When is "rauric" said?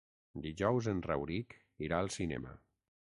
1.07-1.53